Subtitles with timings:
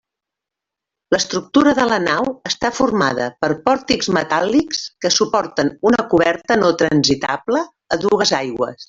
[1.15, 7.63] L'estructura de la nau està formada per pòrtics metàl·lics que suporten una coberta no transitable
[7.97, 8.79] a dues aigües.